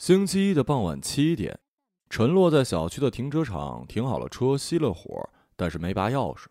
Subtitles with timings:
[0.00, 1.58] 星期一的傍晚七点，
[2.08, 6.46] 陈洛在小区的停车场停好了车，熄了火，但是没拔钥匙。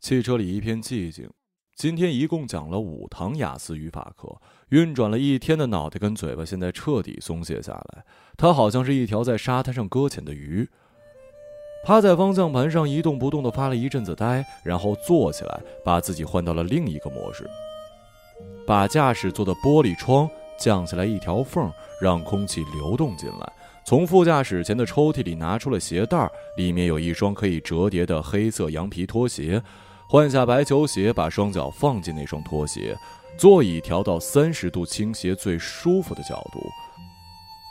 [0.00, 1.30] 汽车里一片寂静。
[1.76, 8.04] 今天一共讲了五堂雅思语法课，运转了一天的脑袋跟嘴巴现在彻底松懈下来。
[8.36, 10.68] 他好像是一条在沙滩上搁浅的鱼，
[11.84, 17.48] 趴在方向盘上一动不动的发了一阵子呆，然后坐起来，把自己换到了另一个模式，
[18.66, 20.28] 把驾驶座的玻璃窗
[20.58, 21.72] 降下来一条缝。
[21.98, 23.52] 让空气流动进来。
[23.82, 29.62] 从副驾驶前的抽屉里拿出了鞋带里面有一双可以折叠的黑色羊皮拖鞋。
[30.06, 32.94] 换下白球鞋，把双脚放进那双拖鞋。
[33.38, 36.60] 座椅调到三十度倾斜最舒服的角度。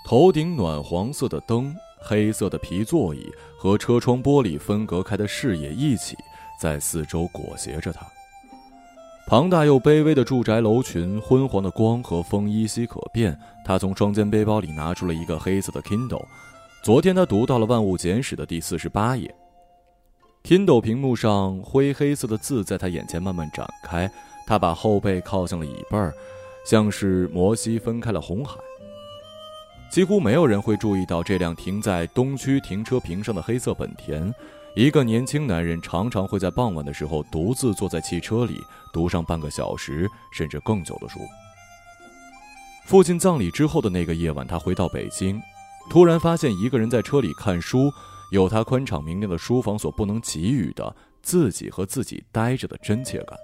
[0.05, 6.17] 头顶暖黄色的灯，黑色的皮座椅和车窗玻璃分隔开的视野一起
[6.59, 8.14] 在四周裹挟着他。
[9.27, 13.35] 庞大又卑微的住宅楼群，昏黄的光和风依稀可辨。
[13.65, 16.23] 他从双肩背包里拿出了一个黑色的 Kindle，
[16.83, 19.33] 昨天他读到了《万物简史》的第四十八页。
[20.43, 24.09] Kindle 屏幕上灰黑色的字在他眼前慢慢展开。
[24.45, 26.13] 他把后背靠向了椅背儿，
[26.63, 28.59] 像是摩西分开了红海。
[29.89, 34.31] 几乎没有人会注意到这辆停在东区停车坪上的黑色本田。
[34.75, 41.17] 一个年轻男人常常会在傍晚的时候独自坐在汽车里读上半个小时甚至更久的书。
[42.85, 45.41] 父亲葬礼之后的那个夜晚，他回到北京，
[45.89, 47.89] 突然发现一个人在车里看书，
[48.33, 53.39] 有他宽敞明亮的书房所不能给予的自己和自己待着的真切感。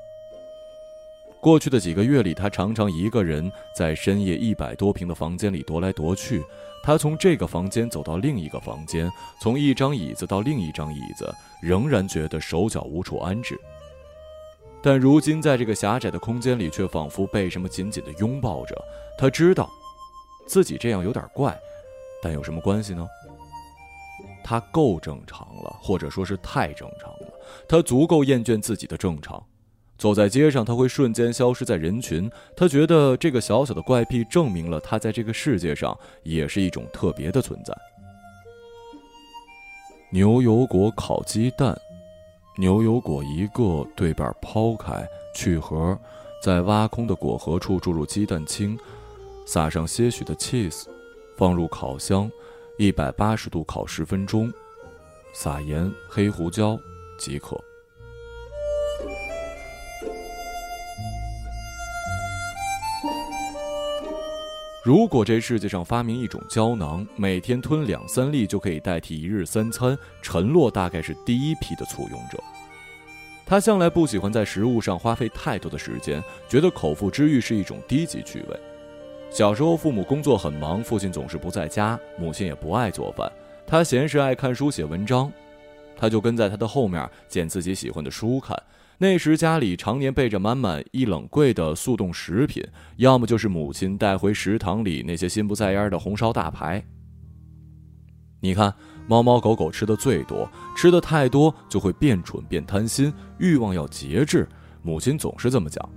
[1.39, 6.43] 过去的几个月里，他常常一个人在深夜一百多平的房间里踱来踱去。
[6.83, 13.59] 他从这个房间走到另一个房间，从一张椅子到另一张椅子，仍然觉得手脚无处安置。
[14.81, 18.75] 但如今在这个狭窄的空间里，却仿佛被什么紧紧地拥抱着。
[19.15, 19.69] 他知道，
[20.47, 21.55] 自己这样有点怪，
[22.23, 23.07] 但有什么关系呢？
[24.43, 27.27] 他够正常了，或者说是太正常了。
[27.69, 29.43] 他足够厌倦自己的正常。
[30.01, 32.27] 走在街上，他会瞬间消失在人群。
[32.55, 37.71] 他觉得这个小小的怪癖证明了他在这个世界上也是一种特别的存在。
[40.09, 41.79] 牛油果烤鸡蛋，
[42.57, 45.95] 牛油果一个对半抛开，去核，
[46.41, 48.75] 在挖空的果核处注入鸡蛋清，
[49.45, 50.85] 撒上些许的 cheese，
[51.37, 52.27] 放入烤箱，
[52.79, 54.51] 一百八十度烤十分钟，
[55.31, 56.75] 撒盐、黑胡椒
[57.19, 57.55] 即可。
[64.83, 72.43] 如果这世界上发明一种胶囊，每天吞两三粒就可以代替一日三餐，陈洛大概是第一批的簇拥者。
[73.45, 78.59] 他向来不喜欢在食物上花费太多的时间，觉得口腹之欲是一种低级趣味。
[79.29, 83.31] 小时候父母工作很忙，父亲总是不在家，母亲也不爱做饭，
[83.67, 85.31] 他闲时爱看书写文章，
[85.95, 88.57] 他就跟在他的后面捡自己喜欢的书看。
[89.01, 92.63] 那时家里常年备着满满一冷柜的速冻食品，
[92.97, 96.85] 要么就是母亲带回食堂里那些心不在焉的红烧大排。
[98.41, 98.71] 你看，
[99.07, 100.47] 猫猫狗狗吃的最多，
[100.77, 104.47] 吃的太多就会变蠢变贪心，欲望要节制。
[104.83, 105.89] 母亲总是这么讲。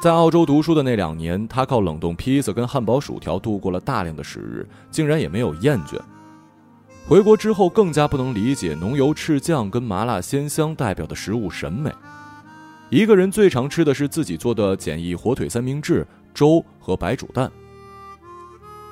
[0.00, 6.00] 在澳洲读书的那两年，他靠冷冻披萨跟汉堡薯条度过了大量的时日，竟然也没有厌倦。
[7.06, 11.92] 回国之后，更加不能理解浓油赤酱跟麻辣鲜香代表的食物审美。
[12.88, 17.50] 一个人最常吃的是自己做的简易火腿三明治、粥和白煮蛋。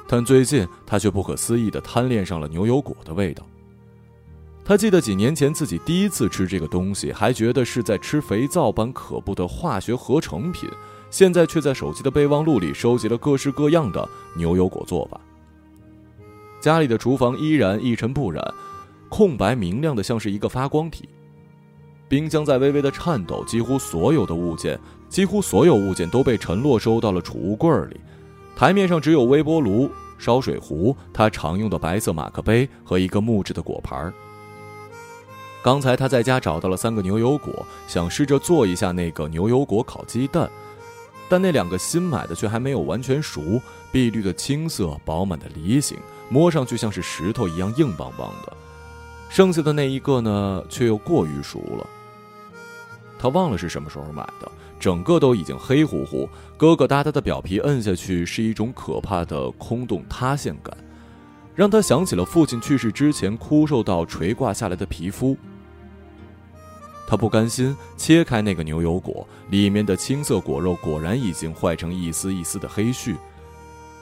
[0.06, 3.46] 但最近他却不可思议地贪恋上了牛油果的味道。
[4.62, 10.68] 他记得几年前自己第一次吃这个东西，还觉得是在吃肥皂般可怖的化学合成品，
[11.10, 14.06] 现在却在手机的备忘录里收集了各式各样的
[14.36, 15.18] 牛油果做法。
[16.62, 18.40] 家里的厨房依然一尘不染，
[19.08, 21.08] 空白明亮的像是一个发光体。
[22.08, 24.78] 冰箱在微微的颤抖，几乎所有的物件，
[25.08, 28.00] 几乎所有物件都被陈洛收到了储物柜里。
[28.54, 34.14] 台面上只有微波炉、烧水壶、他常用的白色马克杯和一个木质的果盘。
[35.64, 40.48] 刚才他在家找到了三个牛油果，想试着做一下那个牛油果烤鸡蛋，
[41.28, 43.60] 但那两个新买的却还没有完全熟，
[43.90, 45.98] 碧绿的青色，饱满的梨形。
[46.32, 48.56] 摸上去像是石头一样硬邦邦的，
[49.28, 51.86] 剩下的那一个呢，却又过于熟了。
[53.18, 54.50] 他忘了是什么时候买的，
[54.80, 56.26] 整个都已经黑乎乎、
[56.58, 60.74] 疙疙瘩瘩的表皮，摁下去是一种可怕的空洞塌陷感，
[61.54, 65.36] 让他想起了父亲去世之前枯瘦到垂挂下来的皮肤。
[67.06, 73.16] 他不甘心，切开那个牛油果，里面的青色果肉果然已经坏成一丝一丝的黑絮。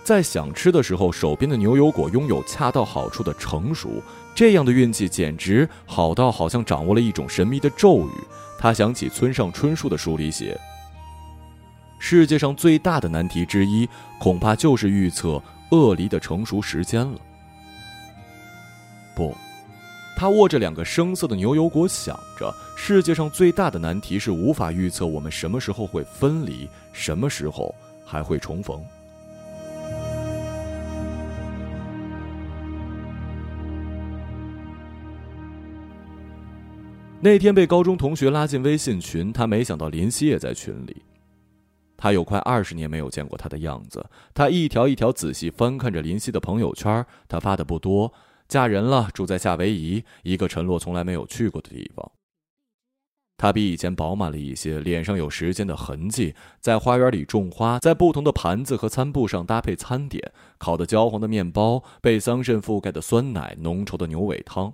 [0.02, 4.02] 在想吃的时候，手边的牛油果拥有恰到好处的成熟，
[4.34, 8.10] 这样的运气简直好到好像掌握了一种神秘的咒语。
[8.58, 10.58] 他想起村上春树的书里写
[12.00, 13.88] ：“世界上最大的难题之一，
[14.18, 17.18] 恐怕就是预测鳄梨的成熟时间了。”
[19.14, 19.36] 不，
[20.16, 27.72] 他握着两个生涩的牛油果，想着世界上最大的难题是无法预测我们什么时候会分离，什么时候
[28.04, 28.82] 还会重逢。
[37.22, 41.02] 那天被高中同学拉进微信群，他没想到林夕也在群里。
[41.94, 44.02] 他有快二十年没有见过他的样子，
[44.32, 48.10] 他一条一条仔细翻看着林夕的朋友圈，他发的不多，
[48.48, 52.10] 嫁人了，住在夏威夷，一个陈洛从来没有去过的地方。
[53.36, 64.72] 他比以前饱满了一些，脸上有时间的痕迹，在花园里种花，在不同的盘子和餐布上搭配餐点，烤的焦黄的面包，被桑葚覆盖的酸奶，浓稠的牛尾汤。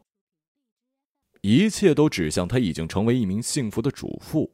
[1.47, 4.53] 一切都指向他已经成为一名幸福的主妇。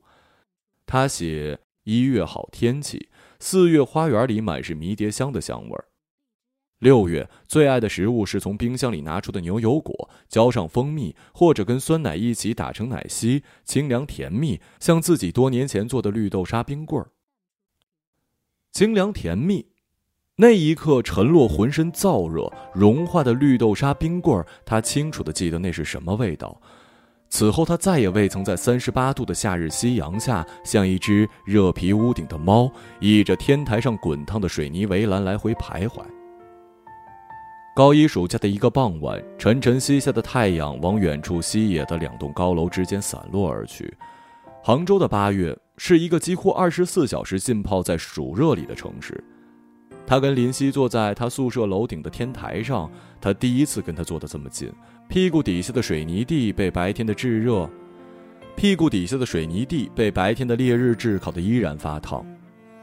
[0.85, 3.09] 他写：一月好天气，
[3.41, 5.87] 四月花园里满是迷迭香的香味儿。
[6.81, 17.09] 六月最爱的食物是从冰箱里拿出的牛油果，浇上蜂蜜，或者跟酸奶一起打成奶昔，清凉甜蜜，像自己多年前做的绿豆沙冰棍儿。
[18.71, 19.65] 清凉甜蜜，
[20.37, 26.61] 那一刻，陈洛浑身燥热，融化的绿豆沙冰棍儿，他清楚的记得那是什么味道。
[27.35, 32.71] 此后，他再也未曾在三十八度的夏日夕阳下，像一只热皮屋顶的猫，
[33.01, 36.03] 倚着天台上滚烫的水泥围栏来回徘徊。
[37.75, 43.97] 高一暑假的一个傍晚，沉沉西下的太阳往远处西野的两栋高楼之间散落而去。
[44.63, 49.25] 杭州的八月是一个几乎二十四小时浸泡在暑热里的城市。
[50.07, 52.91] 他跟林夕坐在他宿舍楼顶的天台上，
[53.23, 54.71] 他第一次跟他坐得这么近。
[55.13, 57.69] 屁股底下的水泥地被白天的炙热，
[58.57, 62.25] 屁股底下的水泥地被白天的烈日炙烤的依然发烫。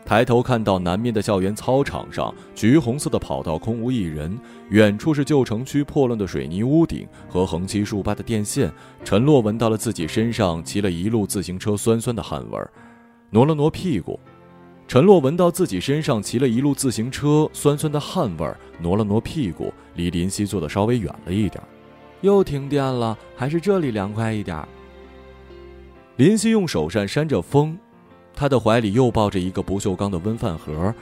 [0.05, 4.37] 抬头看到南面的校园操场上，橘红色的跑道空无一人，
[4.69, 8.71] 远处是旧城区破烂的水泥屋顶和横七竖八的电线。
[9.03, 12.71] 陈洛闻到了自己身上骑了一路自行车酸酸的汗味儿，
[13.31, 14.19] 挪了挪屁股。
[14.87, 21.59] 陈洛闻到自己身上骑了一路自行车酸酸的汗味儿，挪了挪屁股，离林夕坐的稍微远了一点。
[22.21, 24.67] 又停电了，还是这里凉快一点。
[26.17, 27.77] 林夕用手扇扇着风，
[28.33, 30.93] 他的怀里又抱着一个不锈钢的温饭盒，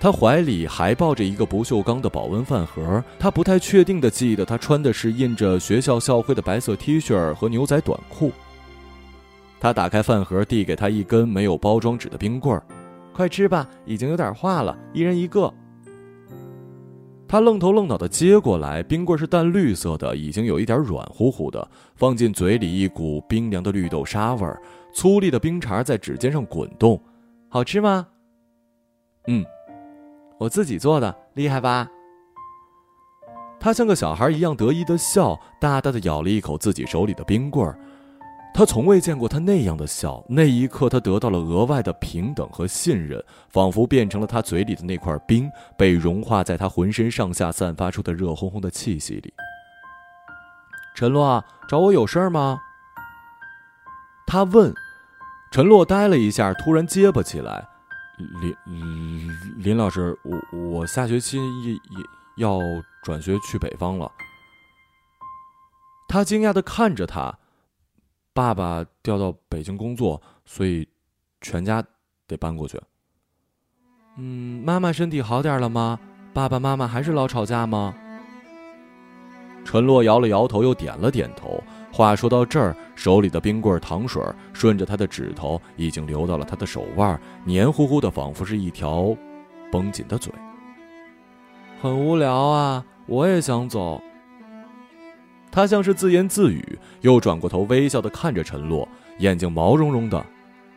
[0.00, 3.04] 他怀里还抱着一个不锈钢的保温饭盒。
[3.18, 8.32] 他不太确定的记得，他穿的是印着学校校徽的白色 T 恤和牛仔短裤。
[9.60, 12.62] 他打开饭盒，递给他一根没有包装纸的冰棍儿。
[13.12, 15.52] 快吃吧，已经有点化了，一人一个。
[17.32, 24.60] 他愣头愣脑的接过来，冰棍是淡绿色的，已经有一点软乎乎的，放进嘴里，一股冰凉的绿豆沙味儿，
[24.92, 27.02] 粗粒的冰碴在指尖上滚动，
[27.48, 28.06] 好吃吗？
[29.28, 29.42] 嗯，
[30.36, 31.88] 我自己做的，厉害吧？
[33.58, 37.78] 他像个小孩一样得意的笑，大大的咬了一口自己手里的冰棍儿。
[38.54, 49.32] 他从未见过他那样的笑，那一刻他得到了额外的平等和信任，仿佛变成了他嘴里的那块冰，被融化在他浑身上下散发出的热烘烘的气息里。
[50.94, 52.60] 陈洛，找我有事吗？
[54.26, 54.74] 他问。
[55.50, 57.68] 陈洛呆了一下，突然结巴起来
[58.40, 61.78] ：“林林林老师，我我下学期也也
[62.36, 62.58] 要
[63.02, 64.10] 转学去北方了。”
[66.08, 67.38] 他惊讶的看着他。
[68.34, 70.88] 爸爸调到北京工作，所以
[71.40, 71.84] 全家
[72.26, 72.80] 得搬过去。
[74.16, 75.98] 嗯，妈妈身体好点了吗？
[76.32, 77.94] 爸爸妈妈还是老吵架吗？
[79.64, 81.62] 陈洛摇了摇头，又点了点头。
[81.92, 84.22] 话说到这儿，手里的冰棍糖水
[84.54, 89.14] 顺着他的指头，已经流到了他的手腕，黏糊糊的，仿佛是一条
[89.70, 90.32] 绷紧的嘴。
[91.82, 94.02] 很无聊啊，我也想走。
[95.52, 100.24] 他像是自言自语，又转过头，微笑的看着陈洛，眼睛毛茸茸的。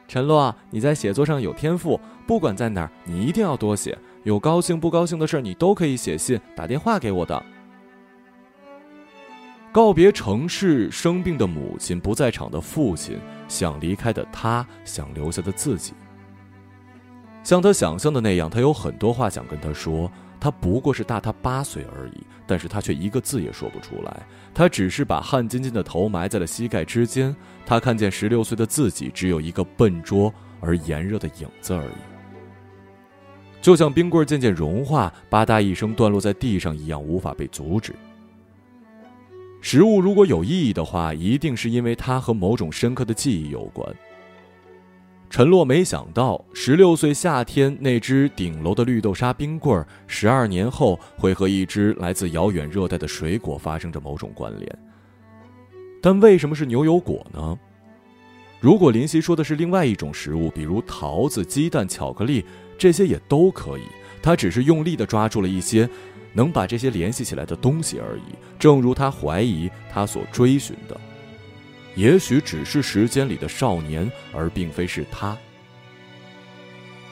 [0.05, 3.97] 陈洛，你在写作上有天赋，不管在哪儿，你一定要多写。
[4.23, 7.41] 有高兴不高兴的事，你都可以写信、打电话给我的。
[9.71, 13.17] 告别城市，生病的母亲，不在场的父亲，
[13.47, 15.93] 想离开的他，想留下的自己。
[17.43, 20.11] 像他想象的那样，他有很多话想跟他说。
[20.45, 24.27] 他不过是大他八岁而已，但是他却一个字也说不出来。
[24.53, 27.35] 他只是把汗津津的头埋在了膝盖之间。
[27.65, 31.97] 他看见十六岁的自己，只有一个笨拙而炎热的影子而已。
[33.59, 37.95] 就像冰棍渐渐融化，吧嗒一声断落在地上一样，无法被阻止。
[39.61, 43.95] 食物如果有意义的话，一定是因为它和某种深刻的记忆有关。
[45.29, 54.79] 陈洛没想到，十六岁夏天那只顶楼的绿豆沙冰棍儿，十二年后会和一只来自遥远热带的水果发生着某种关联。
[56.01, 57.57] 但为什么是牛油果呢？
[58.61, 62.45] 如果林夕说的是另外一种食物，比如桃子、鸡蛋、巧克力，
[62.77, 63.83] 这些也都可以。
[64.21, 65.87] 他只是用力地抓住了一些
[66.33, 68.35] 能把这些联系起来的东西而已。
[68.57, 70.99] 正如他怀疑，他所追寻的。
[71.95, 75.35] 也许只是时间里的少年，而并非是他。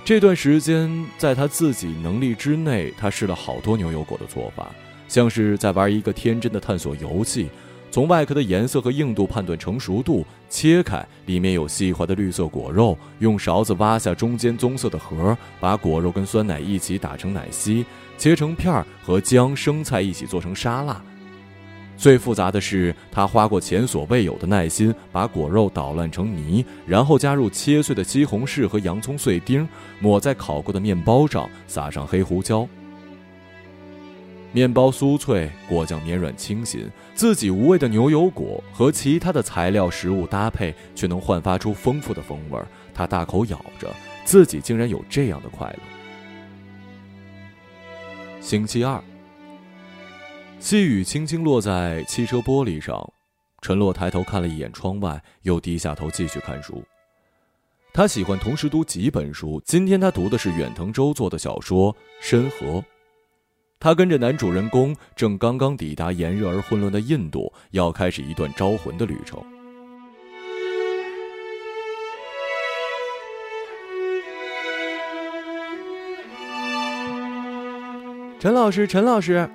[0.05, 4.69] 这段时间，在他自己能力之内，他试了好多牛油果的做法，
[5.07, 7.47] 像是在玩一个天真的探索游戏，
[7.89, 17.85] 从外壳的颜色和硬度判断成熟度，切开里面有细滑的绿色果肉，用勺子挖下中间棕色的核，把果肉跟酸奶一起打成奶昔，
[18.17, 21.01] 切成片儿，和姜、生菜一起做成沙拉。
[21.95, 29.67] 最复杂的是，他花过前所未有的耐心，把果肉捣烂成泥，然后加入切碎的西红柿和洋葱碎丁，
[29.99, 32.67] 抹在烤过的面包上，撒上黑胡椒。
[34.51, 42.59] 面包酥脆，果酱绵软清新，自己无味的牛油果和其他的材料食物搭配，却能焕发出丰富的风味。
[42.93, 43.87] 他大口咬着，
[44.25, 45.79] 自己竟然有这样的快乐。
[48.41, 49.01] 星期二。
[50.63, 53.11] 细雨轻轻落在汽车玻璃上，
[53.61, 56.81] 陈洛抬头看了一眼窗外，又低下头继续看书。
[57.91, 62.65] 他喜欢同时读几本书，今天他读的是远藤周作的小说《深河》。
[63.77, 69.43] 他跟着男主人公正刚刚抵达炎热而混乱的印度，要开始一段招魂的旅程。
[78.39, 79.49] 陈老师，陈老师。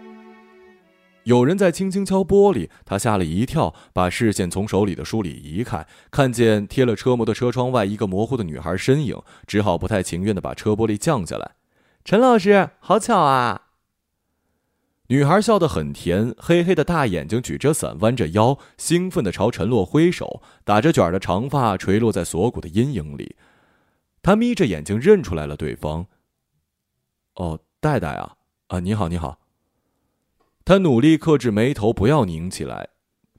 [1.28, 11.56] 有人在轻轻敲玻璃，他吓了一跳，把视线从手里的书里移开，看见贴了车模的车窗外一个模糊的女孩身影，只好不太情愿的把车玻璃降下来。
[12.02, 13.66] 陈老师，好巧啊！
[15.08, 23.36] 女孩笑得很甜，黑黑的大眼睛举着伞，弯着腰，兴奋地朝陈洛挥手，打着卷的长发垂落在锁骨的阴影里。
[24.22, 26.06] 他眯着眼睛认出来了对方。
[27.34, 28.36] 哦，戴戴啊，
[28.68, 29.38] 啊，你好，你好。
[30.68, 32.90] 他努力克制眉头，不要拧起来。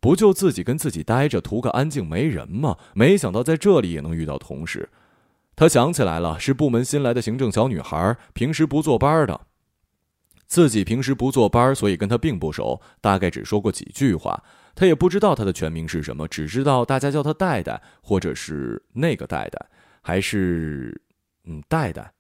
[0.02, 2.76] 不就自己跟自己待着，图个安静没人吗？
[2.96, 4.90] 没想到在这里也能遇到同事。
[5.56, 9.42] 他想起来了，是部门新来的行政小女孩，平时不坐班的。
[10.48, 14.44] 自己平时不坐班，所以跟她并不熟，大概只说过几句话。
[14.74, 19.68] 他也不知道她的全名是什么，只知道大家叫她戴戴，或者是那个戴戴，
[20.02, 21.00] 还是
[21.44, 22.12] 嗯戴戴。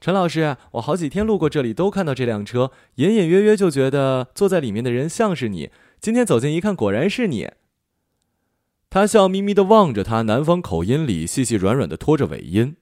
[0.00, 5.70] 陈老师，我好几天路过这里都看到这辆车，隐隐约约就觉得坐在里面的人像是你。
[6.00, 7.50] 今天走近一看，果然是你。
[8.88, 12.76] 他笑眯眯的望着他，南方口音里细细软软的拖着尾音。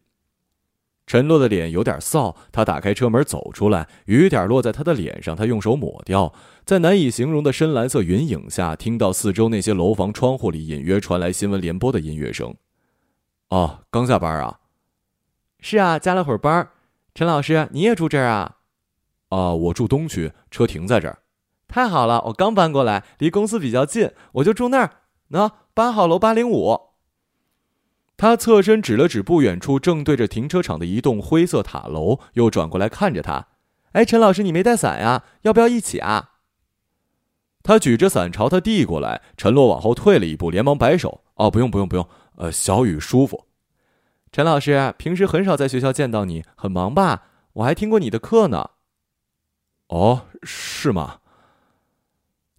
[1.08, 6.32] 陈洛的脸有点臊，他打开车门走出来，雨点落在他的脸上，他用手抹掉，
[6.64, 12.54] 在难以形容的深蓝色云影下，听到四周那些楼房窗户里隐约传来新闻联播的音乐声。
[13.48, 14.60] 哦，刚下班啊？
[15.58, 16.70] 是啊，加了会儿班。
[17.18, 18.58] 陈老师，你也住这儿啊？
[19.30, 21.18] 啊，我住东区，车停在这儿。
[21.66, 24.92] 太好了，我刚搬过来，离公司比较近，我就住那儿。
[25.30, 26.78] 喏，八号楼八零五。
[28.16, 33.48] 他侧身指了指不远处正对着停车场的一栋灰色塔楼，又转过来看着他。
[33.90, 35.24] 哎，陈老师，你没带伞呀？
[35.42, 36.34] 要不要一起啊？
[37.64, 41.24] 他举着伞朝他递过来，陈洛往后退了一步，连忙摆手。
[41.34, 43.47] 哦，不用不用不用，呃，小雨舒服。
[44.30, 47.24] 陈老师平时很少在学校见到你，很忙吧？
[47.54, 48.70] 我还听过你的课呢。
[49.88, 51.20] 哦，是吗？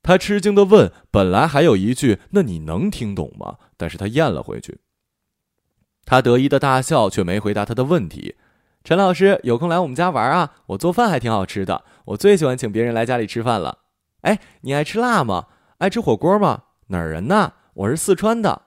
[0.02, 0.92] 他吃惊的问。
[1.12, 4.80] 本来还有一句“那你能听懂吗？”但是他咽了回去。
[6.06, 8.36] 他得意的大笑，却没回答他的问题。
[8.84, 10.54] 陈老师有空来我们家玩啊？
[10.68, 13.80] 我做饭还挺好吃的，我最喜欢请别人来家里吃饭了。
[14.22, 15.48] 哎，你爱吃辣吗？
[15.78, 16.64] 爱吃火锅吗？
[16.88, 17.54] 哪儿人呢？
[17.74, 18.64] 我是四川的。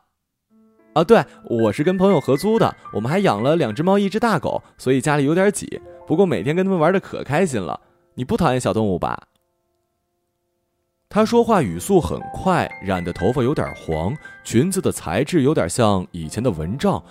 [0.94, 5.80] 啊，对，我是跟朋友合租的，我们还养了两只猫，一只大狗，所以家里有点挤。
[6.06, 7.80] 不过每天跟他们玩的可开心了。
[8.14, 9.26] 你不讨厌小动物吧？
[11.08, 17.02] 他说话语速很快，染的头发有点黄，裙子的材质有点像以前的蚊帐，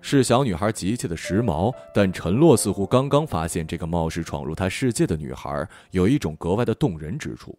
[0.00, 1.72] 是小女孩极其的时髦。
[1.94, 7.56] 但陈洛似乎刚刚发现这个貌似闯入他世界的女孩有一种格外的动人之处。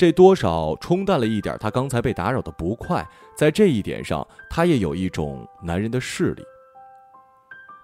[0.00, 6.42] 这多少冲淡了一点他刚才被打扰的不快，在这一点上，他也有一种男人的势力。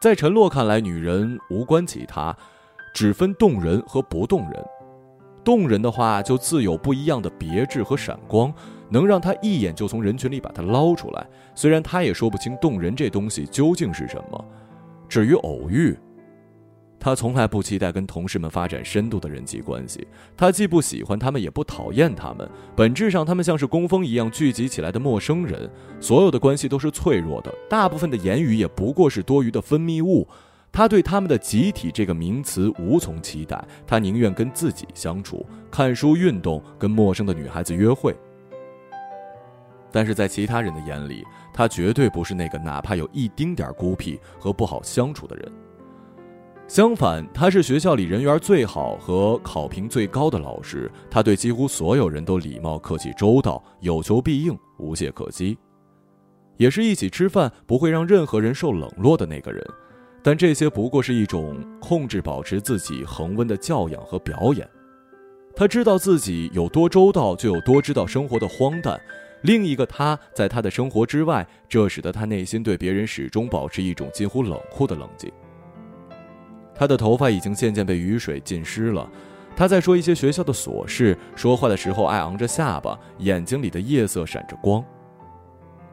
[0.00, 2.35] 在陈洛看来，女人无关其他，
[2.94, 4.64] 只分动人和不动人。
[5.44, 8.50] 动人的话，就自有不一样的别致和闪光，
[8.88, 11.26] 能让他一眼就从人群里把它捞出来。
[11.54, 14.42] 虽然他也说不清动人这东西究竟是什么。
[15.06, 15.94] 至于偶遇，
[17.06, 20.04] 他从来不期待跟同事们发展深度的人际关系。
[20.36, 22.50] 他既不喜欢他们，也不讨厌他们。
[22.75, 25.70] 本质上，他们像是工蜂一样聚集起来的陌生人。
[26.00, 30.26] 所有的关系都是脆弱的，大部分的言语也不过是多余的分泌物。
[30.72, 38.16] 他对他们的集体这个名词无从期待，他宁愿跟自己相处、看书、运动，跟陌生的女孩子约会。
[39.92, 45.52] 但是在其他人的眼里，他绝对不是那个哪怕有一丁点孤僻和不好相处的人。
[46.68, 55.56] 相反，他是学校里人缘最好和考评最高的老师，他对几乎所有人都礼貌、客气、周到，有求必应，无懈可击，
[56.56, 59.64] 也是一起吃饭不会让任何人受冷落的那个人。
[60.25, 64.68] 但这些不过是一种控制、保持自己恒温的教养和表演。
[65.54, 69.00] 他知道自己有多周到，就有多知道生活的荒诞。
[69.42, 75.30] 另一个他在他的生活之外，这使得他内心对别人始终保持一种近乎冷酷的冷静。
[76.78, 79.09] 他的头发已经渐渐被雨水浸湿了。
[79.56, 84.85] 他在说一些学校的琐事，说话的时候爱昂着下巴，眼睛里的夜色闪着光，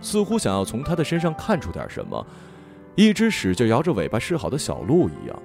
[0.02, 2.28] 似乎想要从他的身上看出点什么。
[2.96, 5.42] 一只使劲摇着尾巴示好的小鹿一样，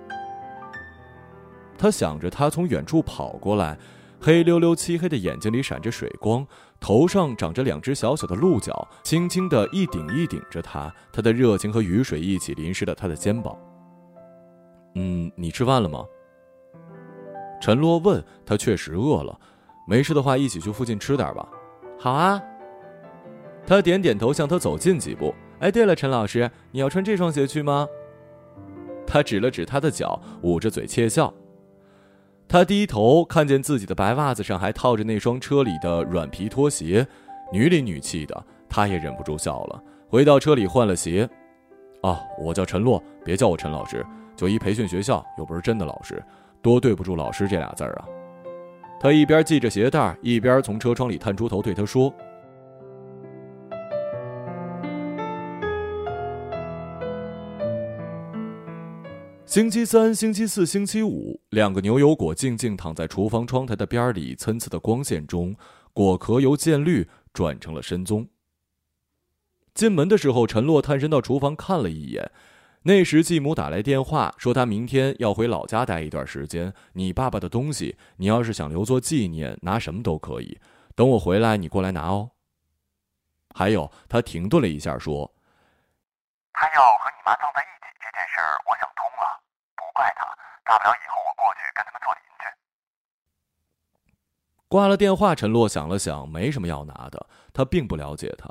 [1.79, 3.79] 他想着，他从远处跑过来，
[4.21, 6.45] 黑溜溜、漆黑的眼睛里闪着水光，
[6.81, 10.93] 头上长着两只小小的鹿角，轻轻的一顶一顶着他。
[11.13, 13.57] 他的热情和雨水一起淋湿了他的肩膀。
[14.95, 16.05] 嗯，你吃饭了吗？
[17.61, 19.39] 陈洛问他，确实饿了。
[19.87, 21.49] 没事的话，一起去附近吃点吧。
[21.99, 22.43] 好啊。
[23.67, 25.35] 他点点头，向他走近几步。
[25.61, 27.87] 哎，对了，陈老师，你要穿这双鞋去吗？
[29.07, 31.33] 他指了指他的脚，捂着嘴窃笑。
[32.47, 37.07] 他低头看见自己的白袜子上还套着那双车里的软皮拖鞋，
[37.53, 39.83] 女里女气的，他也忍不住笑了。
[40.09, 41.29] 回到车里换了鞋。
[42.03, 44.07] 哦，我叫陈洛，别叫我陈老师，
[44.39, 46.23] 就一培训学校，又不是真的老师，
[46.63, 48.07] 多对不住老师这俩字儿啊。
[49.01, 52.15] 他一边系着鞋带，一边从车窗里探出头对他说。
[59.45, 65.57] 星期三、星期四、星期五，两个牛油果静静躺在厨房窗台的边里，参差的光线中，
[65.93, 68.29] 果壳由渐绿转成了深棕。
[69.75, 72.31] 进门的时候，陈洛探身到厨房看了一眼，
[72.89, 76.73] 那时继母打来电话说，他明天要回老家待一段时间。
[76.95, 80.59] 你爸爸的东西，你要是想留作纪念，拿什么都可以。
[80.97, 82.31] 等我回来，你过来拿哦。
[83.55, 85.31] 还有，他停顿了一下说
[86.55, 89.39] ：“他要和你妈葬在一起这件事儿，我想通了，
[89.77, 90.25] 不。”怪他，
[90.65, 92.49] 大不了以后我过去跟他们做邻居。
[94.67, 97.27] 挂了电话，陈洛想了想，没什么要拿的。
[97.53, 98.49] 他并不了解他。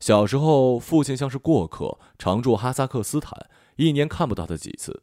[0.00, 5.02] 小时候，父亲像是过客，常住哈萨克斯坦，一年看不到他几次。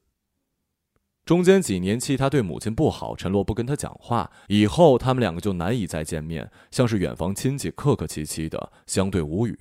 [1.25, 4.29] 中间几年气他对母亲不好，陈洛不跟他讲话。
[4.49, 9.57] 以后他们两个就难以再见面，像是远房亲戚，客客气气的，相对无语。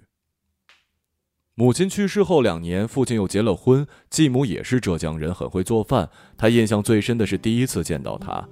[1.55, 3.87] 母亲去世后两年，父亲又结了婚。
[4.11, 6.11] 继母也是浙江人，很会做饭。
[6.37, 8.49] 他印象最深的是第一次见到他，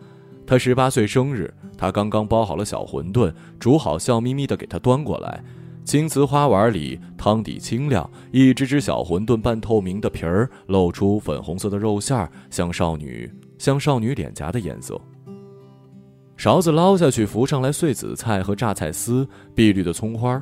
[0.47, 5.43] 他十八岁生日，他刚刚包好了小馄饨，煮好，笑眯眯的给他端过来。
[5.91, 14.97] 青瓷花碗里，汤底清亮，一只只小馄饨半透明的皮儿露出粉红色的肉馅儿，像少女像少女脸颊的颜色。
[16.37, 20.41] 勺子捞下去，浮上来碎紫菜和榨菜丝，碧绿的葱花。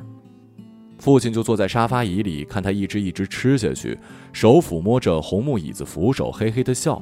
[0.99, 3.97] 父亲就坐在沙发椅里，看他一只一只吃下去，
[4.31, 7.01] 手抚摸着红木椅子扶手，嘿嘿的笑。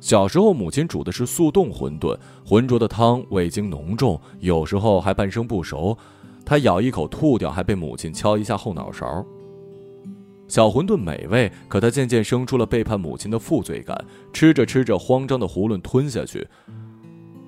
[0.00, 5.94] 小时候，母亲煮的是速冻馄饨，浑浊的汤味精浓重，有时候还半生不熟。
[6.44, 9.24] 他咬一口吐掉，还被母亲敲一下后脑勺。
[10.48, 16.46] 小馄饨美味，可他渐渐生出了背叛母亲的负罪感，吃着吃着，慌张的囫囵吞下去。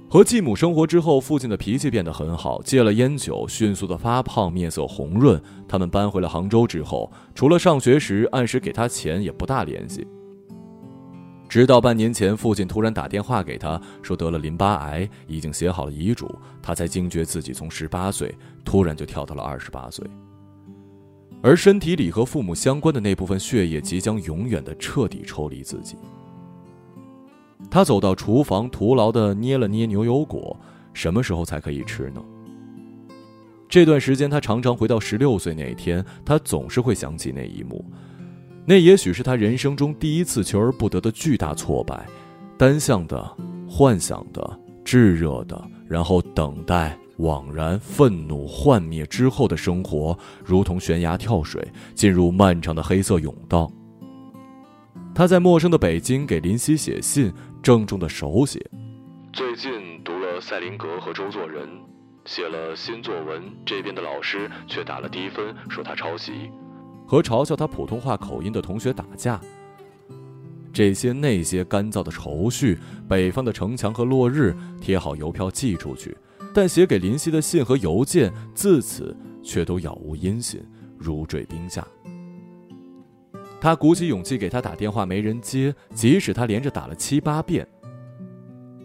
[0.09, 5.43] 和继母生活之后，父亲的脾气变得很好，戒了烟酒，迅速的发胖，面色红润。
[5.69, 10.07] 他们搬回了杭州之后，除了上学时按时给他钱，也不大联系。
[11.55, 16.29] 直到半年前，父亲突然打电话给他，说得了淋巴癌，已经写好了遗嘱，
[16.61, 20.05] 他才惊觉自己从十八岁突然就跳到了二十八岁，
[21.41, 25.97] 而身体里和父母相关的那部分血液即将永远的彻底抽离自己。
[27.71, 30.59] 他走到厨房，徒劳地捏了捏牛油果。
[30.93, 32.21] 什么时候才可以吃呢？
[33.69, 37.89] 这段时间，他常常回到十六岁那一天，他总是会想起那一幕。
[38.67, 42.07] 那也许是他人生中第一次求而不得的巨大挫败，
[42.57, 43.37] 单向的、
[43.69, 51.63] 幻想的、炙热的，然后等待、惘然、愤怒、幻灭之后的生活，如同悬崖跳水，
[51.95, 53.71] 进入漫长的黑色甬道。
[55.15, 57.31] 他在陌生的北京给林夕写信，
[57.63, 58.59] 郑重的手写
[59.31, 59.71] ：“最近
[60.03, 61.69] 读了塞林格和周作人，
[62.25, 66.51] 写了新作文，这边的老师却打了低分，说他抄袭。”
[67.07, 69.41] 和嘲笑他普通话口音的同学打架，
[70.73, 76.17] 这些那些干燥的愁绪，北方的城墙和落日，贴好邮票寄出去，
[76.53, 80.61] 但写给林夕的信和邮件，自此却都杳无音信，
[80.99, 81.87] 如坠冰下。
[83.61, 87.67] 他鼓起勇气给他打电话，没人接，即使他连着打了七八遍。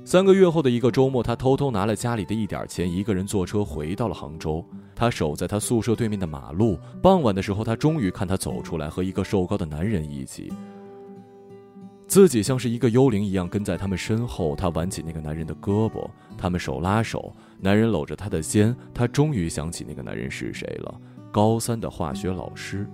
[0.09, 4.65] 三个月后的一个周末，他偷偷拿了家里的一点钱，一个人坐车回到了杭州。
[4.95, 6.79] 他守在他宿舍对面的马路。
[6.99, 10.51] 傍晚的时候，他终于看他走出来，和一个瘦高的男人一起。
[12.07, 14.55] 自己像是一个幽灵一样跟在他们身后。
[14.55, 18.75] 他挽起那个男人的胳膊，他们手拉手，男人搂着他的肩。
[18.91, 20.99] 他终于想起那个男人是谁了，
[21.31, 22.87] 高三的化学老师，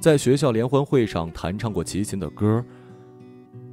[0.00, 2.64] 在学校联欢会上弹唱过齐秦的歌。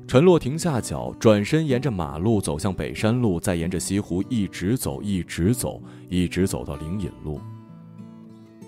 [0.06, 7.40] 陈洛停下脚，转身沿着马路走向北山路，再沿着西湖一直走，一直走，一直走到灵隐路。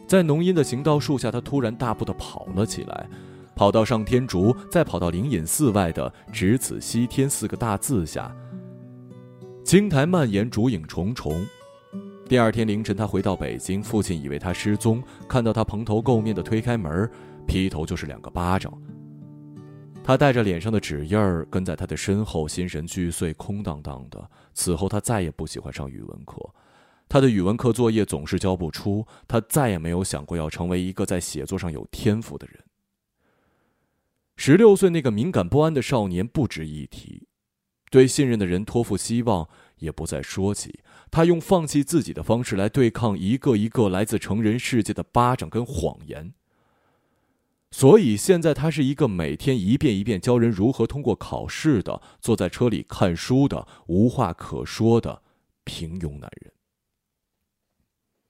[0.08, 3.08] 在浓荫的行道树下，他突然大步的跑了起来，
[3.56, 8.34] 跑到上天竺，再跑到灵隐寺外的“只此西天”四个大字下。
[9.64, 11.46] 青苔蔓延，竹影重重。
[12.28, 17.10] 第二天凌晨，他回到北京，父亲以为他失踪，看到他蓬头垢面的推开门，
[17.46, 18.72] 劈头就是两个巴掌。
[20.08, 24.30] 他带着脸上的纸印儿跟在他的身后，心神俱碎，空荡荡的。
[24.54, 26.48] 此后，他再也不喜欢上语文课，
[27.10, 29.04] 他的语文课作业总是交不出。
[29.28, 32.64] 他再也没有想过要成为一个在写作上有天赋的人。
[34.38, 37.28] 十六岁那个敏感不安的少年不值一提，
[37.90, 40.82] 对信任的人托付希望也不再说起。
[41.10, 46.32] 他用放弃自己的方式来对抗一个一个来自成人世界的巴掌跟谎言。
[47.78, 55.22] 所以现在他是一个每天一遍一遍教人如何通过考试的，坐在车里看书的，无话可说的
[55.66, 56.54] 平庸男人。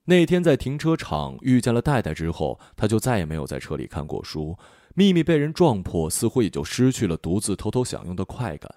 [0.06, 4.58] 那天在停车场遇见了戴戴之后，他就再也没有在车里看过书。
[4.96, 8.74] 秘密被人撞破，似乎也就失去了独自偷偷享用的快感。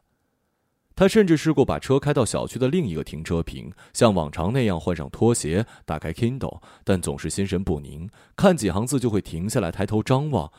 [0.99, 10.53] 他甚至试过把车开到小区的另一个停车坪，像往常那样换上拖鞋，打开 Kindle，但总是心神不宁，看几行字就会停下来抬头张望。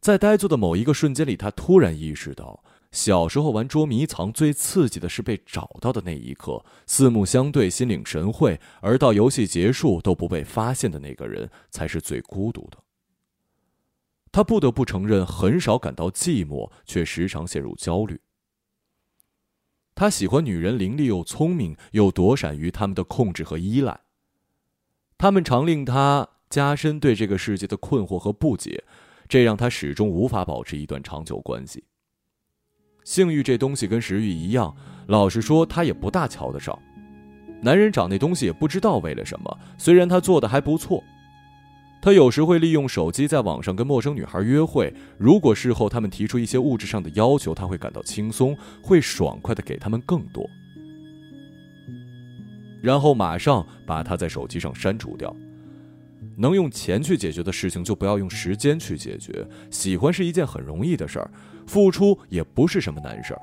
[0.00, 12.78] 在呆坐的某一个瞬间里，他突然意识到，小时候玩捉迷藏最刺激的是被找到的那一刻，四目相对，心领神会；而到游戏结束都不被发现的那个人，才是最孤独的。
[14.30, 18.20] 他不得不承认，很少感到寂寞，却时常陷入焦虑。
[19.96, 23.98] 他喜欢女人伶俐又聪明，又躲闪于他们的控制和依赖。
[25.16, 28.84] 他们常令他加深对这个世界的困惑和不解。
[29.26, 31.82] 这让他始终无法保持一段长久关系。
[33.04, 36.78] 性欲这东西跟食欲一样，老实说，他也不大瞧得上。
[37.62, 41.02] 男人找那东西也不知道为了什么，虽然他做的还不错。
[42.06, 50.48] 他有时会利用手机在网上跟陌生女孩约会，如果事后他们提出一些物质上的要求，他会感到轻松，会爽快的给他们更多，
[52.80, 55.34] 然后马上把他在手机上删除掉。
[56.36, 59.44] 能用钱去解决的事情，就不要用时间去解决。
[59.68, 61.28] 喜欢是一件很容易的事儿，
[61.66, 63.40] 付出也不是什么难事儿。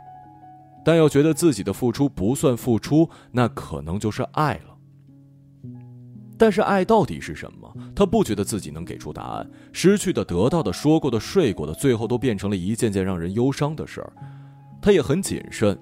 [0.85, 4.72] 但要觉得自己的付出不算付出，那可能就是爱了。
[6.43, 7.73] 但是爱到底是什么？
[7.95, 9.49] 他不觉得自己能给出答案。
[9.71, 14.11] 失去的、得到的、说过的、睡过的，最后都变成了一件件让人忧伤的事儿。
[14.81, 15.79] 他也很谨慎。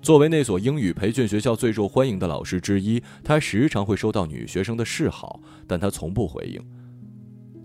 [0.00, 6.62] 作为那所英语培训学校最受欢迎的老师之一，他时常会收到女学生的示好，但他从不回应。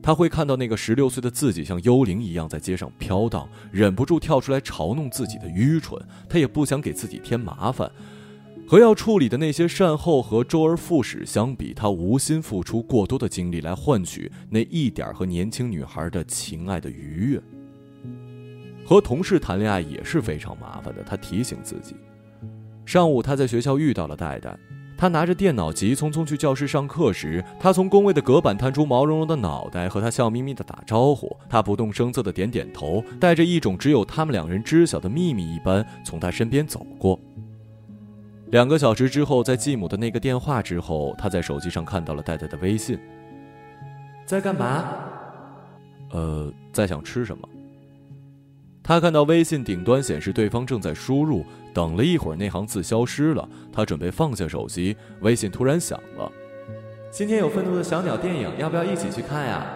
[0.01, 6.03] 他会看到那个十六岁的自己像幽灵一样在街上飘荡，忍不住跳出来嘲弄自己的愚蠢。
[6.27, 7.91] 他也不想给自己添麻烦，
[8.69, 17.41] 和要处理的那些善后和周而复始相比，他无心付出过多的精力来换取那一点和年轻女孩的情爱的愉悦。
[18.85, 21.95] 和同事谈恋爱也是非常麻烦的，他提醒自己。
[22.85, 24.55] 上午，他在学校遇到了戴戴。
[24.95, 31.35] 他拿着电脑急匆匆去教室上课时，他从工位的隔板探出毛茸茸的脑袋，和他笑眯眯的打招呼。
[31.49, 37.19] 他不动声色的点点头，带着一种只有他们两人知晓的秘密一般从他身边走过。
[38.51, 42.99] 两个小时之后，在继母的那个电话之后，他在手机上看到了戴戴的微信。
[44.25, 44.85] 在干嘛？
[46.11, 47.47] 呃，在想吃什么？
[48.81, 53.47] 他看到微信顶端显示对方正在输入，等了一会儿，那行字消失了。
[53.71, 56.31] 他准备放下手机，微信突然响了。
[57.11, 59.67] 今天有愤怒的小鸟电影，要不要一起去看呀？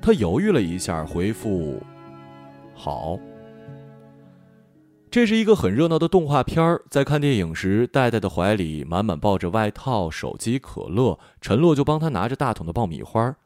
[0.00, 1.82] 他犹豫了一下，回复
[2.72, 3.18] ：“好。”
[5.14, 13.36] 这是一个很热闹的动画片儿在看电影时，戴戴的怀里满满抱着外套、手机、可乐，陈洛就帮他拿着大桶的爆米花。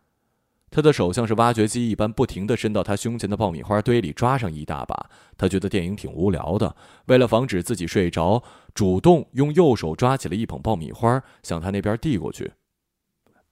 [0.70, 5.10] 他的手像是挖掘机一般，不停地伸到他胸前的爆米花堆里抓上一大把。
[5.36, 12.52] 他觉得电影挺无聊的，为了防止自己睡着，主动用右手抓起了一捧爆米花，向他那边递过去：“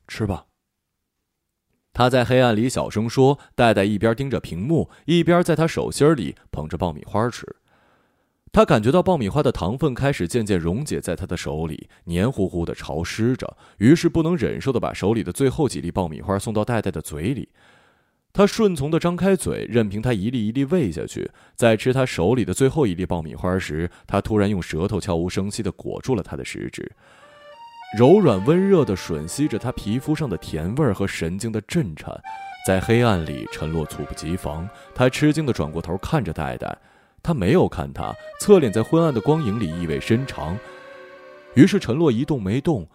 [0.09, 0.47] 吃吧。”
[1.93, 3.39] 他在黑暗里小声说。
[3.55, 7.57] 戴戴一边盯着屏幕，一边在他手心里捧着爆米花吃。
[8.57, 13.55] 他感觉到爆米花的糖分开始渐渐溶解在他的手里，黏糊糊的、潮湿着。
[13.77, 17.51] 于是不能忍受的把手里的最后几粒爆米花送到戴戴的嘴里。
[18.33, 21.31] 他顺从的张开嘴，任凭他一粒一粒喂下去。
[21.55, 26.91] 在吃他手里的最后一粒爆米花时，他突然用舌头悄无声息地裹住了他的食指，
[27.99, 32.11] 柔软温热地吮吸着他皮肤上的甜味儿和神经的震颤。
[32.67, 36.75] 在黑暗里，陈洛猝不及防，他吃惊地转过头看着戴戴。
[37.27, 40.57] 他没有看他，侧脸在昏暗的光影里意味深长。
[41.55, 42.87] 于是陈洛一动没动，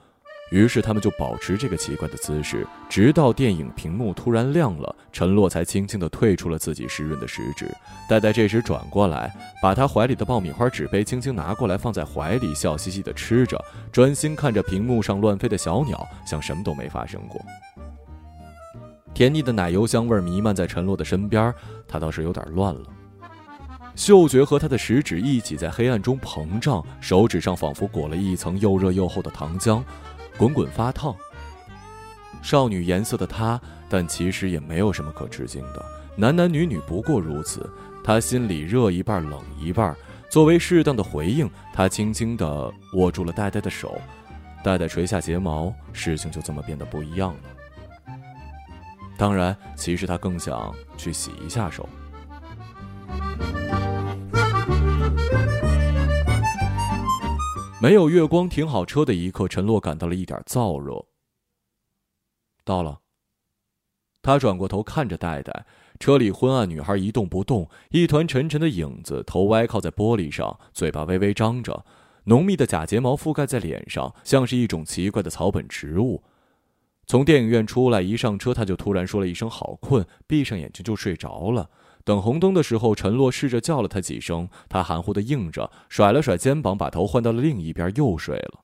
[0.51, 7.69] 于是他们就保持这个奇怪的姿势，直到电影屏幕突然亮了，陈洛才轻轻地退出了自己湿润的食指。
[8.07, 17.41] 戴戴这时转过来，把他怀里的爆米花纸杯轻轻拿过来，放在怀里，笑嘻嘻地吃着，专心看着屏幕上乱飞的小鸟，像什么都没发生过。
[19.13, 21.53] 甜腻的奶油香味弥漫在陈洛的身边，
[21.85, 22.83] 他倒是有点乱了。
[23.95, 29.83] 嗅觉和他的食指一起在黑暗中膨胀，手指上仿佛裹了一层又热又厚的糖浆，
[30.37, 31.15] 滚滚发烫。
[32.41, 37.69] 少女颜色的她，但其实也没有什么可吃惊的，男男女女不过如此。
[38.03, 39.95] 他心里热一半，冷一半。
[40.27, 44.01] 作为适当的回应，他轻轻地握住了戴戴的手，
[44.63, 48.15] 戴戴垂下睫毛，事情就这么变得不一样了。
[49.17, 51.87] 当然，其实他更想去洗一下手。
[57.81, 61.03] 没有月光，停好车的一刻，陈洛感到了一点燥热。
[62.63, 62.99] 到了。
[64.21, 65.65] 他转过头看着戴戴，
[65.99, 71.83] 车里昏暗，女孩一动不动，一团沉沉的影子，头歪靠在玻璃上，嘴巴微微张着，
[72.25, 76.21] 浓密的假睫毛覆盖在脸上，像是一种奇怪的草本植物。
[77.07, 81.67] 从电影院出来，一上车他就突然说了一声“好困”，闭上眼睛就睡着了。
[82.03, 88.61] 等红灯的时候，陈洛试着叫了他几声，他含糊的应着，甩了甩肩膀，把头换到了另一边，又睡了。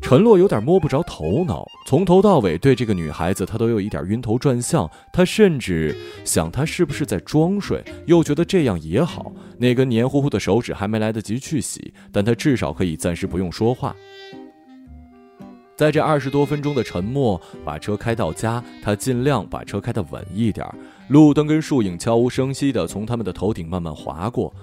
[0.00, 4.88] 陈洛有点摸不着头脑，从头到尾对这个女孩子，他都有一点晕头转向。
[5.12, 7.82] 他甚至想，她是不是在装睡？
[8.06, 13.96] 又觉得这样也好，那根黏糊糊的手指还没来得及去洗，但他至少可以暂时不用说话。
[15.76, 20.64] 在这二十多分钟的沉默，把车开到家，他尽量把车开得稳一点。
[21.08, 24.54] 路灯跟树影悄无声息地从他们的头顶慢慢划过。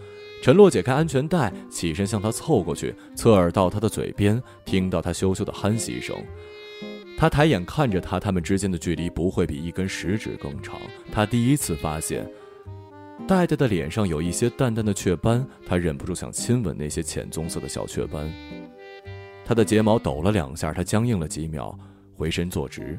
[0.41, 6.15] 陈洛解开安全带，起身向他凑过去，侧耳到他的嘴边，听到他羞羞的鼾息声。
[7.17, 10.79] 他抬眼看着他，他们之间的距离不会比一根食指更长。
[11.11, 12.27] 他第一次发现，
[13.27, 18.33] 戴戴的脸上有一些淡淡的雀斑，他忍不住想亲吻那些浅棕色的小雀斑。
[19.51, 21.77] 他的睫毛抖了两下，他僵硬了几秒，
[22.15, 22.97] 回身坐直。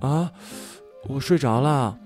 [0.00, 0.30] 啊，
[1.08, 1.98] 我睡着了。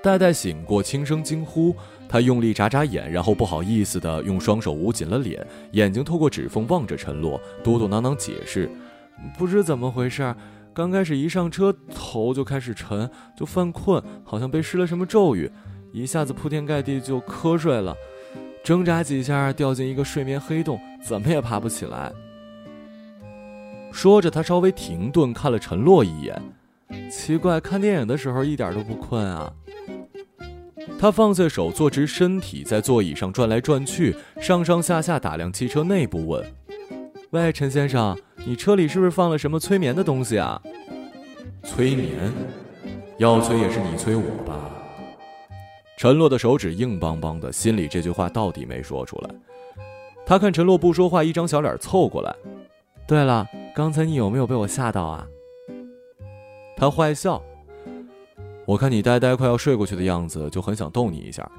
[0.00, 1.74] 戴戴醒过，轻声惊呼。
[2.08, 8.70] 他用力眨眨眼，然后不好意思的用双手捂紧了脸，眼睛透过指缝望着陈洛，嘟嘟囔囔解释
[9.36, 10.32] ：“不知怎么回事，
[10.72, 15.50] 刚开始一上车头就开始沉，就犯困，好像被施了什么咒语，
[15.92, 17.96] 一下子铺天盖地就瞌睡了。”
[18.62, 22.12] 挣扎几下，掉进一个睡眠黑洞，怎么也爬不起来。
[23.92, 26.40] 说着，他稍微停顿，看了陈洛一眼。
[27.10, 29.52] 奇怪，看电影的时候一点都不困啊。
[30.98, 36.44] 他放下手，坐直身体，在座椅上转来转去，上上下下打量汽车内部，问
[37.30, 40.60] ：“喂，陈先生，你车里是不是放了什么催眠的东西啊？”
[41.64, 42.32] 催眠？
[43.18, 44.70] 要催也是你催我吧？
[45.96, 49.30] 陈洛的手指硬邦邦的，心里这句话到底没说出来。
[50.24, 52.34] 他看陈洛不说话，一张小脸凑过来。
[53.06, 55.26] 对了，刚才你有没有被我吓到啊？
[56.76, 57.42] 他坏笑。
[58.64, 61.50] 我看你呆呆快要睡过去的样子，就很想逗你一下。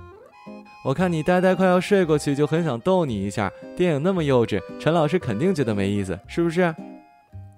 [0.85, 3.51] 我看你呆呆快要睡过去，就很想逗你一下。
[3.75, 6.73] 电影那么幼稚，陈老师肯定觉得没意思，是不是？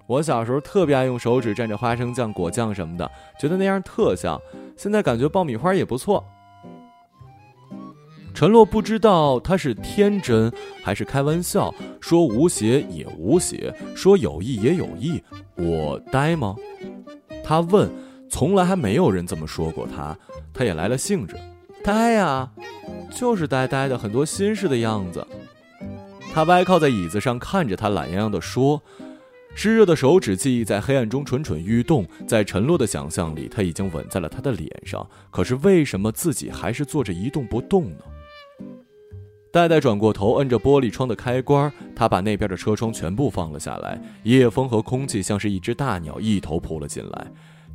[0.06, 4.38] 我小时候特别爱用手指蘸着花生酱、果酱什么的，觉得那样特香。
[4.76, 6.22] 现在感觉爆米花也不错。
[8.34, 15.22] 陈洛不知道他是天真还是开玩笑，说无邪也无邪，说有意也有意。
[15.54, 16.54] 我呆吗？
[17.42, 17.88] 他问。
[18.30, 20.18] 从来还没有人这么说过他，
[20.52, 21.36] 他也来了兴致。
[21.84, 22.50] 呆呀，
[23.08, 25.24] 就是呆呆的，很多心事的样子。
[26.32, 28.82] 他歪靠在椅子上，看着他，懒洋洋地说
[29.54, 35.08] ：“湿热的手指记忆在黑暗中蠢蠢欲动，在陈洛的想象里，他已经吻在了他的脸上。
[35.30, 37.98] 可是为什么自己还是坐着一动不动呢？”
[39.54, 43.96] 戴戴转过头，摁着玻璃窗的开关，他把那边的车窗全部放了下来。
[44.24, 47.26] 夜风和空气像是一只大鸟，一头扑了进来。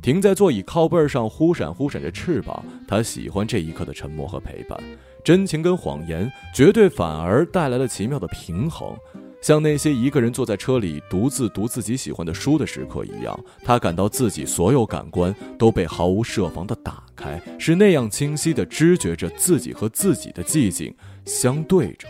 [0.02, 2.62] 停在座椅靠背上，忽闪忽闪着翅膀。
[2.86, 4.78] 他喜欢这一刻的沉默和陪伴，
[5.24, 8.94] 真情跟谎言绝对反而带来了奇妙的平衡，
[9.40, 13.38] 像那些一个人坐在车里独自读自己喜欢的书的时刻一样。
[13.64, 22.06] 他感到自己所有感官都被毫无设防的打开，是那样清晰的知觉着自己和自己的寂静相对着，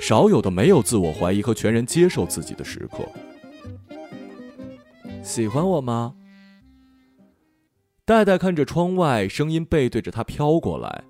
[0.00, 3.04] 少有的没有自我怀疑和全然接受自己的时刻。
[5.22, 6.14] 喜欢我吗？
[8.04, 11.04] 戴戴看着窗外，声音背对着他飘过来。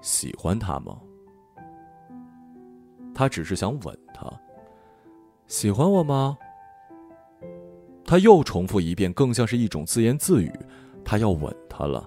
[0.00, 0.98] 喜欢他吗？
[3.14, 4.26] 他只是想吻她。
[5.46, 6.36] 喜欢我吗？
[8.04, 10.52] 他又重复一遍，更像是一种自言自语。
[11.04, 12.06] 他要吻她了。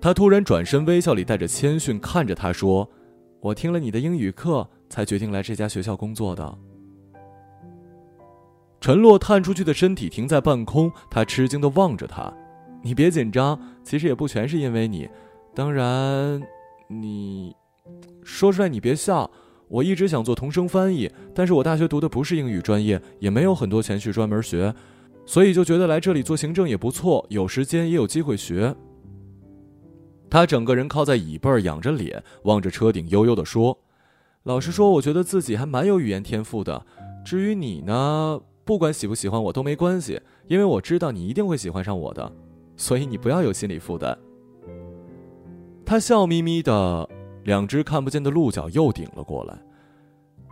[0.00, 2.88] 他突然转身，微笑里带着谦逊，看着他说
[3.40, 6.58] ：“我听了你的英语课，才决定来这家学校工作的。”
[8.80, 12.32] 陈洛探出去的身体停在半空，他吃惊的望着他。
[12.82, 15.08] 你别紧张，其实也不全是因为你。
[15.54, 16.40] 当然，
[16.88, 17.54] 你
[18.24, 19.30] 说出来你别笑。
[19.70, 24.74] 我一直想做同声翻译，但是我大学读的不是英语专业，也没有很多钱去专门学，
[25.24, 28.74] 所以就觉得来这里做行政也不错，有时间也有机会学。
[30.28, 33.78] 他整个人靠在椅背，仰着脸，望着车顶，悠悠地说
[34.42, 36.84] ：“老实说，我觉得自己还蛮有语言天赋的。
[37.24, 42.32] 至于你呢，不管喜不喜欢我都没关系，因为我知道你一定会喜欢上我的。”
[42.76, 44.18] 所以你不要有心理负担。
[45.84, 47.08] 他笑眯眯的，
[47.44, 49.58] 两只看不见的鹿角又顶了过来。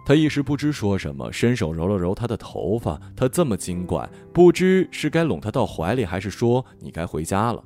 [0.06, 2.98] 他一时不知说什么，伸手揉了揉他的头发。
[3.14, 7.62] 他这么精怪，不知是该拢他到怀里，还是说你该回家了。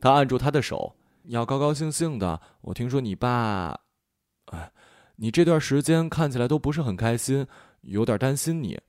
[0.00, 2.40] 他按住他的手，要高高兴兴的。
[2.60, 3.78] 我听说你爸，
[4.46, 4.72] 哎，
[5.14, 7.46] 你这段时间看起来都不是很开心，
[7.82, 8.80] 有点担心你。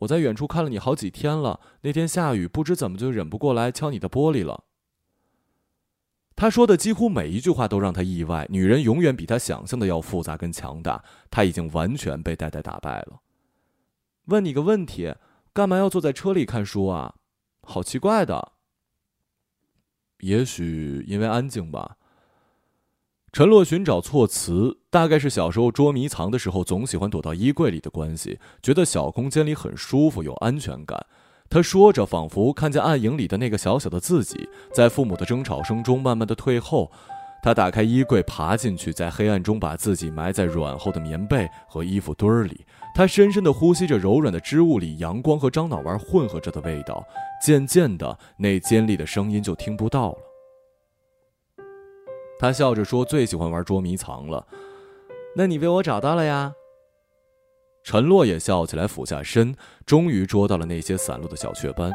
[0.00, 1.58] 我在远处看了你好几天了。
[1.80, 4.62] 那天下雨，不知怎么就忍不过来敲你的玻璃了。
[6.36, 8.46] 他说的几乎每一句话都让他意外。
[8.50, 11.04] 女人永远比他想象的要复杂跟强大。
[11.30, 13.20] 他已经完全被戴戴打败了。
[14.26, 15.14] 问你个问题，
[15.52, 17.14] 干嘛要坐在车里看书啊？
[17.62, 18.52] 好奇怪的。
[20.20, 21.96] 也许因为安静吧。
[23.32, 31.04] 陈洛寻找措辞，大概是小时候捉迷藏的时候，总喜欢躲到衣柜里的关系，觉得小空间里很舒服，有安全感。
[31.50, 36.90] 他说着，仿佛看见暗影里的那个小小的自己，在父母的争吵声中慢慢的退后。
[37.42, 42.64] 他打开衣柜，爬进去，在黑暗中把自己埋在软厚的棉被和衣服堆儿里。
[42.94, 47.06] 他深深的呼吸着柔软的织物里阳光和樟脑丸混合着的味道。
[47.44, 50.18] 渐渐的，那尖利的声音就听不到了。
[52.38, 54.46] 他笑着说：“最喜欢玩捉迷藏了，
[55.36, 56.54] 那你被我找到了呀？”
[57.84, 61.92] 陈洛也笑起来，俯下身，终于捉到了那些散落的小雀斑。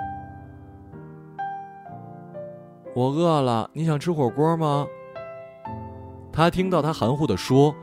[2.94, 4.86] 我饿了，你想吃火锅吗？
[6.32, 7.74] 他听到他含糊的说：“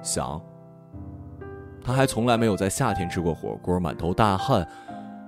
[0.00, 0.40] 想。”
[1.82, 4.66] 他还从来没有在夏天吃过火锅，满头大汗，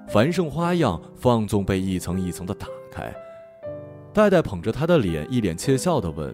[0.07, 3.13] 繁盛花样放纵被一层一层的打开。
[4.15, 6.33] 戴戴捧着他的脸，一脸窃笑的问。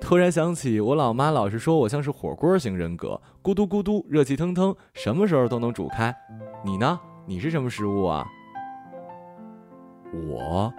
[0.00, 6.14] 突然想起，我老妈老是说我像是火锅型人格，咕嘟咕嘟，热气腾腾，什么时候都能煮开。
[6.62, 7.00] 你呢？
[7.24, 8.26] 你是什么食物啊？
[10.12, 10.70] 我。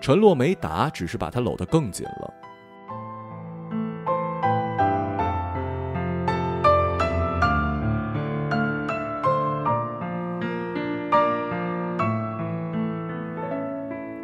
[0.00, 2.34] 陈洛没答，只是把他搂得更紧了。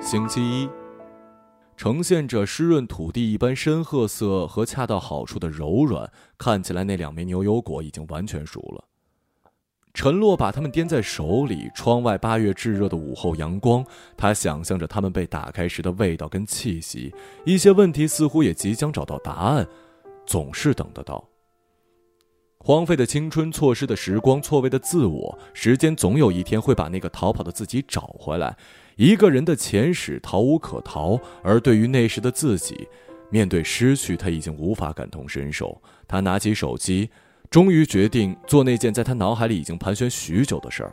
[0.01, 0.71] 星期一。
[1.81, 8.85] 呈现着湿润土地一般深褐色和恰到好处的柔软，看起来那两枚牛油果已经完全熟了。
[9.95, 13.83] 陈洛把它们掂在手里，窗外八月炙热的午后阳光，
[14.15, 17.15] 他想象着它们被打开时的味道跟气息，
[17.47, 19.67] 一些问题似乎也即将找到答案，
[20.27, 21.27] 总是等得到。
[22.59, 28.55] 荒废的青春，错失的时光，错位的自我，时间总有一天会把那个逃跑的自己找回来。
[28.97, 32.89] 一个人的前史逃无可逃，而对于那时的自己，
[33.31, 35.81] 面对失去，他已经无法感同身受。
[36.07, 37.11] 他拿起手机，
[37.49, 40.93] 终于决定做那件在他脑海里已经盘旋许久的事儿。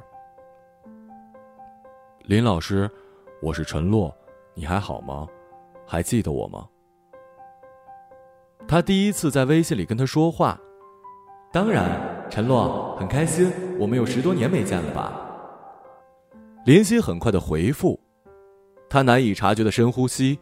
[2.26, 2.90] 林老师，
[3.42, 4.16] 我是陈洛，
[4.54, 5.28] 你还好吗？
[5.86, 6.68] 还记得我吗？
[8.68, 10.60] 他第一次在微信里跟他说话。
[11.52, 11.90] 当然，
[12.30, 15.27] 陈洛很开心，我们有十多年没见了吧？
[16.68, 17.98] 林夕很快的回复，
[18.90, 20.38] 他难以察觉的深呼吸。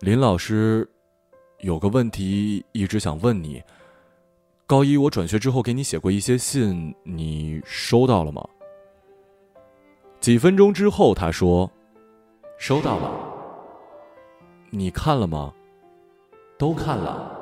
[0.00, 0.90] 林老师，
[1.60, 3.62] 有个问题一直想问你。
[4.66, 8.44] 高一我转学之后给你写过一些信，你收到了吗？
[10.18, 11.70] 几分钟之后，他说
[12.58, 13.08] ：“收到了。”
[14.70, 15.54] 你看了吗？
[16.58, 17.32] 都看了。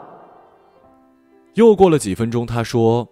[1.55, 3.09] 又过了几分钟，他说：“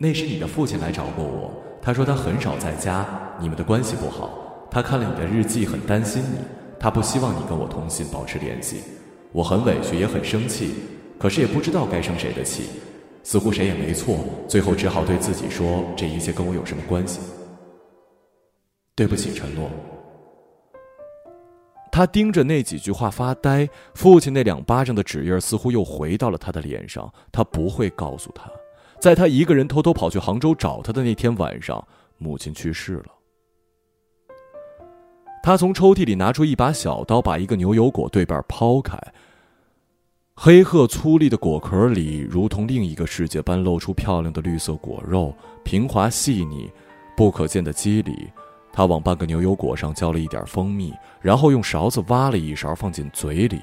[0.00, 1.52] 那是你的父亲来找过我。
[1.82, 3.04] 他说他很少在家，
[3.40, 4.30] 你们的关系不好。
[4.70, 6.38] 他看了你的日记，很担心你。
[6.78, 8.82] 他不希望你跟我通信，保持联系。
[9.32, 10.74] 我很委屈，也很生气，
[11.18, 12.64] 可是也不知道该生谁的气。
[13.22, 17.20] 似乎谁也没错，最后只好对自己说：这一切跟我有什么关系？
[18.94, 19.70] 对不起，陈诺。”
[21.90, 27.10] 他盯着那几句话发呆，父亲那两巴掌的指印似乎又回到了他的脸上。
[27.32, 28.50] 他不会告诉他，
[29.00, 31.82] 在他一个人偷偷跑去杭州找他的那天晚上，
[32.18, 33.15] 母亲去世了。
[35.46, 38.98] 他从抽屉里拿出一把小刀，把一个牛油果对半剖开，
[40.34, 45.32] 黑褐粗粝的果壳里，如同另一个世界般露出漂亮的绿色果肉，
[45.62, 46.68] 平滑细腻，
[47.16, 48.28] 不可见的肌理。
[48.72, 53.60] 他往半个牛油果上浇了一点蜂蜜，然后用勺子挖了一勺放进嘴里。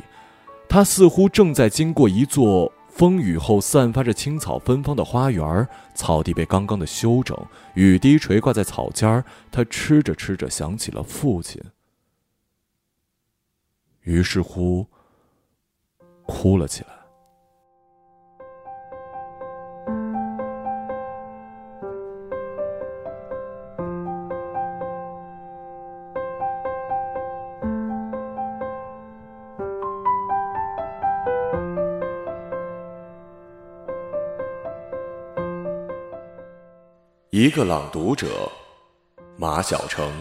[0.70, 7.38] 他似乎正在经过一座风雨后散发着青草芬芳的花园，草地被刚刚的修整，
[7.74, 9.26] 雨滴垂挂在草尖儿。
[9.52, 11.62] 他吃着吃着想起了父亲，
[14.04, 14.86] 于是乎
[16.26, 16.89] 哭了起来。
[37.30, 38.28] 一个朗读者，
[39.38, 40.12] 马晓成。